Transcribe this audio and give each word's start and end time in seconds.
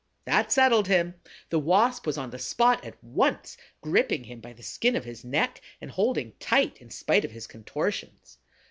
That 0.25 0.51
settled 0.51 0.87
him: 0.87 1.13
the 1.51 1.59
Wasp 1.59 2.07
was 2.07 2.17
on 2.17 2.31
the 2.31 2.39
spot 2.39 2.83
at 2.83 2.95
once, 3.03 3.55
gripping 3.81 4.23
him 4.23 4.39
by 4.39 4.51
the 4.51 4.63
skin 4.63 4.95
of 4.95 5.05
his 5.05 5.23
neck 5.23 5.61
and 5.79 5.91
holding 5.91 6.33
tight 6.39 6.77
in 6.81 6.89
spite 6.89 7.23
of 7.23 7.29
his 7.33 7.45
contortions. 7.45 8.39